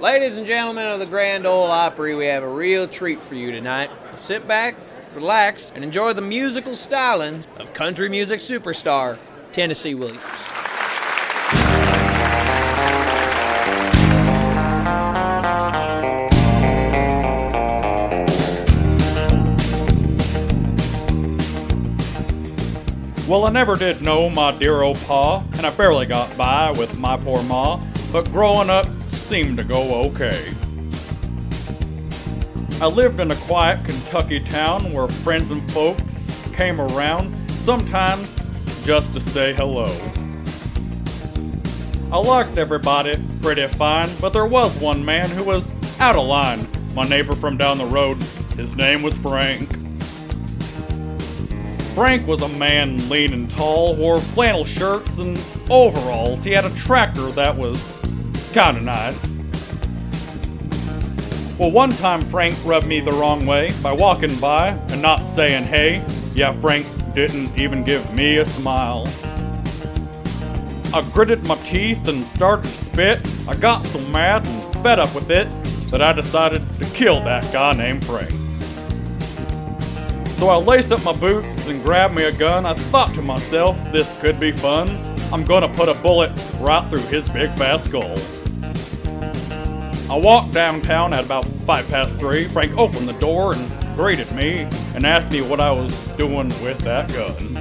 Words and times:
Ladies 0.00 0.36
and 0.36 0.46
gentlemen 0.46 0.86
of 0.86 1.00
the 1.00 1.06
Grand 1.06 1.44
Ole 1.44 1.72
Opry, 1.72 2.14
we 2.14 2.26
have 2.26 2.44
a 2.44 2.48
real 2.48 2.86
treat 2.86 3.20
for 3.20 3.34
you 3.34 3.50
tonight. 3.50 3.90
Sit 4.14 4.46
back, 4.46 4.76
relax, 5.12 5.72
and 5.72 5.82
enjoy 5.82 6.12
the 6.12 6.20
musical 6.20 6.70
stylings 6.70 7.48
of 7.56 7.74
country 7.74 8.08
music 8.08 8.38
superstar 8.38 9.18
Tennessee 9.50 9.96
Williams. 9.96 10.22
Well, 23.26 23.46
I 23.46 23.50
never 23.50 23.74
did 23.74 24.00
know 24.00 24.30
my 24.30 24.56
dear 24.56 24.82
old 24.82 25.00
pa, 25.00 25.42
and 25.54 25.66
I 25.66 25.70
barely 25.70 26.06
got 26.06 26.36
by 26.38 26.70
with 26.70 26.96
my 27.00 27.16
poor 27.16 27.42
ma, 27.42 27.84
but 28.12 28.30
growing 28.30 28.70
up 28.70 28.86
seemed 29.28 29.58
to 29.58 29.62
go 29.62 30.06
okay. 30.06 30.54
I 32.80 32.86
lived 32.86 33.20
in 33.20 33.30
a 33.30 33.36
quiet 33.36 33.84
Kentucky 33.84 34.40
town 34.40 34.90
where 34.90 35.06
friends 35.06 35.50
and 35.50 35.70
folks 35.70 36.50
came 36.54 36.80
around, 36.80 37.36
sometimes 37.50 38.34
just 38.84 39.12
to 39.12 39.20
say 39.20 39.52
hello. 39.52 39.94
I 42.10 42.16
liked 42.16 42.56
everybody 42.56 43.22
pretty 43.42 43.66
fine, 43.66 44.08
but 44.18 44.30
there 44.30 44.46
was 44.46 44.74
one 44.78 45.04
man 45.04 45.28
who 45.28 45.44
was 45.44 45.70
out 46.00 46.16
of 46.16 46.26
line. 46.26 46.66
My 46.94 47.06
neighbor 47.06 47.34
from 47.34 47.58
down 47.58 47.76
the 47.76 47.84
road, 47.84 48.16
his 48.56 48.74
name 48.76 49.02
was 49.02 49.18
Frank. 49.18 49.68
Frank 51.94 52.26
was 52.26 52.40
a 52.40 52.48
man 52.48 53.10
lean 53.10 53.34
and 53.34 53.50
tall, 53.50 53.94
wore 53.94 54.20
flannel 54.20 54.64
shirts 54.64 55.18
and 55.18 55.38
overalls. 55.68 56.44
He 56.44 56.52
had 56.52 56.64
a 56.64 56.74
tractor 56.76 57.30
that 57.32 57.54
was 57.54 57.78
kinda 58.58 58.80
nice. 58.80 59.38
Well, 61.58 61.70
one 61.70 61.90
time 61.90 62.22
Frank 62.22 62.56
rubbed 62.64 62.88
me 62.88 62.98
the 62.98 63.12
wrong 63.12 63.46
way 63.46 63.70
by 63.84 63.92
walking 63.92 64.34
by 64.40 64.70
and 64.90 65.00
not 65.00 65.28
saying 65.28 65.62
hey. 65.62 66.04
Yeah, 66.34 66.50
Frank 66.50 66.84
didn't 67.14 67.56
even 67.56 67.84
give 67.84 68.12
me 68.12 68.38
a 68.38 68.44
smile. 68.44 69.06
I 70.92 71.08
gritted 71.12 71.46
my 71.46 71.54
teeth 71.56 72.08
and 72.08 72.26
started 72.26 72.64
to 72.64 72.70
spit. 72.70 73.20
I 73.46 73.54
got 73.54 73.86
so 73.86 74.00
mad 74.08 74.44
and 74.44 74.82
fed 74.82 74.98
up 74.98 75.14
with 75.14 75.30
it 75.30 75.48
that 75.92 76.02
I 76.02 76.12
decided 76.12 76.68
to 76.80 76.84
kill 76.86 77.20
that 77.20 77.44
guy 77.52 77.74
named 77.74 78.04
Frank. 78.04 78.32
So 80.38 80.48
I 80.48 80.56
laced 80.56 80.90
up 80.90 81.04
my 81.04 81.12
boots 81.12 81.68
and 81.68 81.80
grabbed 81.84 82.16
me 82.16 82.24
a 82.24 82.32
gun. 82.32 82.66
I 82.66 82.74
thought 82.74 83.14
to 83.14 83.22
myself, 83.22 83.76
this 83.92 84.18
could 84.18 84.40
be 84.40 84.50
fun. 84.50 84.88
I'm 85.32 85.44
gonna 85.44 85.68
put 85.68 85.88
a 85.88 85.94
bullet 85.94 86.32
right 86.58 86.88
through 86.90 87.06
his 87.06 87.28
big 87.28 87.52
fat 87.52 87.82
skull. 87.82 88.16
I 90.10 90.16
walked 90.16 90.54
downtown 90.54 91.12
at 91.12 91.26
about 91.26 91.46
five 91.66 91.86
past 91.90 92.18
three. 92.18 92.44
Frank 92.44 92.74
opened 92.78 93.06
the 93.06 93.18
door 93.20 93.54
and 93.54 93.96
greeted 93.96 94.32
me 94.32 94.66
and 94.94 95.04
asked 95.04 95.30
me 95.30 95.42
what 95.42 95.60
I 95.60 95.70
was 95.70 95.92
doing 96.16 96.48
with 96.62 96.78
that 96.78 97.12
gun. 97.12 97.58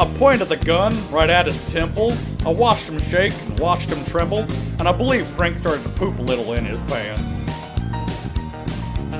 I 0.00 0.18
pointed 0.18 0.48
the 0.48 0.56
gun 0.56 0.94
right 1.10 1.28
at 1.28 1.44
his 1.44 1.62
temple. 1.70 2.14
I 2.46 2.48
watched 2.48 2.88
him 2.88 2.98
shake 3.02 3.34
and 3.42 3.60
watched 3.60 3.92
him 3.92 4.02
tremble, 4.06 4.46
and 4.78 4.88
I 4.88 4.92
believe 4.92 5.26
Frank 5.26 5.58
started 5.58 5.82
to 5.82 5.90
poop 5.90 6.18
a 6.18 6.22
little 6.22 6.54
in 6.54 6.64
his 6.64 6.80
pants. 6.84 7.46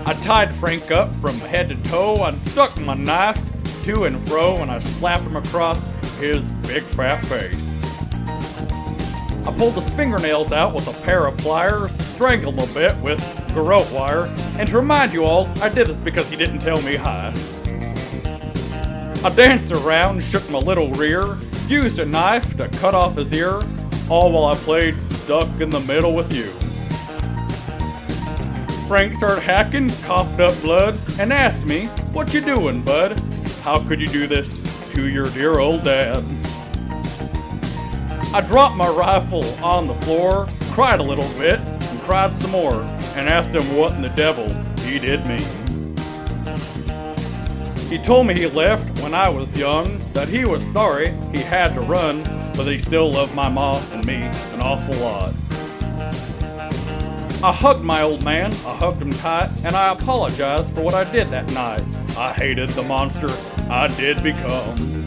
I 0.07 0.15
tied 0.25 0.55
Frank 0.55 0.91
up 0.91 1.15
from 1.17 1.39
head 1.41 1.69
to 1.69 1.77
toe 1.91 2.25
and 2.25 2.41
stuck 2.41 2.81
my 2.81 2.95
knife 2.95 3.39
to 3.85 4.05
and 4.05 4.27
fro 4.29 4.57
and 4.57 4.71
I 4.71 4.79
slapped 4.79 5.25
him 5.25 5.37
across 5.37 5.85
his 6.19 6.51
big 6.63 6.83
fat 6.83 7.23
face. 7.27 7.82
I 9.45 9.53
pulled 9.59 9.75
his 9.75 9.89
fingernails 9.91 10.53
out 10.53 10.73
with 10.73 10.87
a 10.87 11.05
pair 11.05 11.27
of 11.27 11.37
pliers, 11.39 11.93
strangled 12.15 12.55
him 12.55 12.71
a 12.71 12.73
bit 12.73 12.97
with 12.99 13.21
garrote 13.53 13.91
wire, 13.91 14.27
and 14.57 14.69
to 14.69 14.77
remind 14.77 15.13
you 15.13 15.25
all, 15.25 15.49
I 15.61 15.69
did 15.69 15.89
this 15.89 15.99
because 15.99 16.29
he 16.31 16.37
didn't 16.37 16.61
tell 16.61 16.81
me 16.83 16.95
hi. 16.95 17.35
I 19.25 19.31
danced 19.31 19.73
around, 19.73 20.23
shook 20.23 20.49
my 20.49 20.59
little 20.59 20.93
rear, 20.93 21.37
used 21.67 21.99
a 21.99 22.05
knife 22.05 22.57
to 22.57 22.69
cut 22.69 22.95
off 22.95 23.17
his 23.17 23.33
ear, 23.33 23.63
all 24.09 24.31
while 24.31 24.45
I 24.47 24.55
played 24.55 24.95
stuck 25.13 25.49
in 25.61 25.71
the 25.71 25.81
middle 25.81 26.15
with 26.15 26.33
you. 26.33 26.51
Frank 28.87 29.17
started 29.17 29.41
hacking, 29.41 29.89
coughed 30.03 30.39
up 30.39 30.61
blood, 30.61 30.99
and 31.19 31.33
asked 31.33 31.67
me, 31.67 31.87
What 32.13 32.33
you 32.33 32.41
doing, 32.41 32.83
bud? 32.83 33.19
How 33.63 33.83
could 33.83 34.01
you 34.01 34.07
do 34.07 34.27
this 34.27 34.59
to 34.93 35.09
your 35.09 35.25
dear 35.31 35.59
old 35.59 35.83
dad? 35.83 36.42
I 38.35 38.41
dropped 38.41 38.77
my 38.77 38.89
rifle 38.89 39.45
on 39.63 39.87
the 39.87 39.95
floor, 40.07 40.47
cried 40.71 41.01
a 41.01 41.03
little 41.03 41.29
bit, 41.39 41.61
and 41.61 42.01
cried 42.01 42.35
some 42.41 42.53
more, 42.53 42.81
and 43.15 43.29
asked 43.29 43.55
him 43.55 43.77
what 43.77 43.93
in 43.93 44.01
the 44.01 44.09
devil 44.09 44.49
he 44.87 44.99
did 44.99 45.27
mean. 45.27 45.47
He 47.91 47.99
told 47.99 48.27
me 48.27 48.35
he 48.35 48.47
left 48.47 49.03
when 49.03 49.13
I 49.13 49.29
was 49.29 49.55
young, 49.59 49.99
that 50.15 50.29
he 50.29 50.47
was 50.47 50.67
sorry 50.67 51.13
he 51.31 51.41
had 51.43 51.75
to 51.75 51.83
run, 51.83 52.23
but 52.57 52.65
he 52.65 52.79
still 52.79 53.13
loved 53.13 53.35
my 53.35 53.51
mom 53.51 53.83
and 53.93 54.07
me 54.07 54.15
an 54.15 54.63
awful 54.63 54.95
lot. 55.05 55.35
I 57.45 57.53
hugged 57.53 57.85
my 57.85 58.01
old 58.01 58.25
man, 58.25 58.51
I 58.65 58.75
hugged 58.75 59.03
him 59.03 59.11
tight, 59.11 59.51
and 59.63 59.77
I 59.77 59.93
apologized 59.93 60.75
for 60.75 60.81
what 60.81 60.95
I 60.95 61.05
did 61.13 61.31
that 61.33 61.53
night. 61.53 61.85
I 62.17 62.33
hated 62.33 62.71
the 62.71 62.83
monster 62.85 63.29
I 63.69 63.89
did 63.89 64.23
become. 64.23 65.02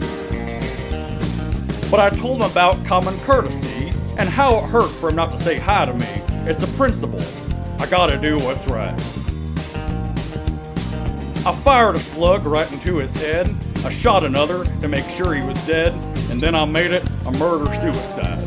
But 1.90 2.00
I 2.00 2.10
told 2.10 2.42
him 2.42 2.50
about 2.50 2.84
common 2.84 3.18
courtesy 3.20 3.92
and 4.18 4.28
how 4.28 4.58
it 4.58 4.64
hurt 4.64 4.90
for 4.90 5.10
him 5.10 5.16
not 5.16 5.30
to 5.32 5.38
say 5.38 5.58
hi 5.58 5.86
to 5.86 5.94
me. 5.94 6.06
It's 6.50 6.62
a 6.62 6.68
principle. 6.76 7.20
I 7.78 7.86
gotta 7.86 8.18
do 8.18 8.36
what's 8.38 8.66
right. 8.66 8.98
I 11.46 11.54
fired 11.62 11.94
a 11.94 12.00
slug 12.00 12.44
right 12.44 12.70
into 12.72 12.96
his 12.96 13.14
head. 13.16 13.54
I 13.84 13.90
shot 13.90 14.24
another 14.24 14.64
to 14.64 14.88
make 14.88 15.08
sure 15.10 15.32
he 15.32 15.42
was 15.42 15.64
dead, 15.64 15.92
and 16.30 16.40
then 16.40 16.56
I 16.56 16.64
made 16.64 16.90
it 16.90 17.08
a 17.24 17.30
murder 17.32 17.72
suicide. 17.76 18.42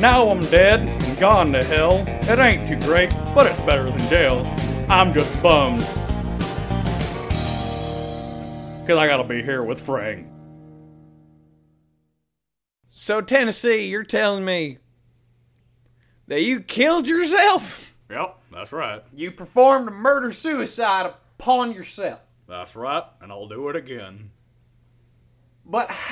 Now 0.00 0.28
I'm 0.30 0.40
dead 0.42 0.80
and 0.80 1.18
gone 1.18 1.50
to 1.54 1.64
hell. 1.64 2.04
It 2.06 2.38
ain't 2.38 2.68
too 2.68 2.78
great, 2.86 3.10
but 3.34 3.46
it's 3.46 3.60
better 3.62 3.84
than 3.84 3.98
jail. 4.08 4.46
I'm 4.88 5.12
just 5.12 5.42
bummed. 5.42 5.80
Cause 8.86 8.96
I 8.96 9.08
gotta 9.08 9.24
be 9.24 9.42
here 9.42 9.64
with 9.64 9.80
Frank. 9.80 10.37
So, 13.00 13.20
Tennessee, 13.20 13.86
you're 13.86 14.02
telling 14.02 14.44
me 14.44 14.78
that 16.26 16.42
you 16.42 16.58
killed 16.58 17.06
yourself? 17.06 17.96
Yep, 18.10 18.40
that's 18.52 18.72
right. 18.72 19.04
You 19.14 19.30
performed 19.30 19.86
a 19.86 19.92
murder 19.92 20.32
suicide 20.32 21.06
upon 21.06 21.70
yourself. 21.74 22.18
That's 22.48 22.74
right, 22.74 23.04
and 23.20 23.30
I'll 23.30 23.46
do 23.46 23.68
it 23.68 23.76
again. 23.76 24.32
But 25.64 25.92